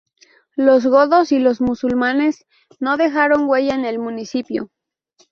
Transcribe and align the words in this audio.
Los 0.55 0.87
godos 0.87 1.31
y 1.31 1.37
los 1.37 1.61
musulmanes 1.61 2.47
no 2.79 2.97
dejaron 2.97 3.47
huella 3.47 3.75
en 3.75 3.85
el 3.85 3.99
municipio. 3.99 4.71